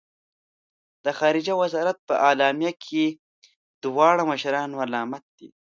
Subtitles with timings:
[1.05, 3.05] د خارجه وزارت په اعلامیه کې
[3.83, 5.49] دواړه مشران ملامت دي.